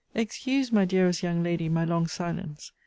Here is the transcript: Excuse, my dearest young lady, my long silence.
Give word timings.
Excuse, 0.15 0.71
my 0.71 0.83
dearest 0.83 1.21
young 1.21 1.43
lady, 1.43 1.69
my 1.69 1.85
long 1.85 2.07
silence. 2.07 2.71